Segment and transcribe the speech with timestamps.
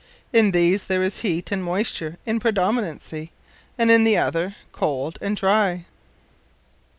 [0.33, 3.31] In these there is Heate and Moysture in predominancy;
[3.77, 5.85] and in the other, cold and dry.